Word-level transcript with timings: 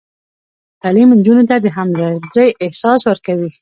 تعلیم 0.81 1.09
نجونو 1.17 1.43
ته 1.49 1.55
د 1.59 1.65
همدردۍ 1.77 2.47
احساس 2.65 2.99
ورکوي. 3.09 3.49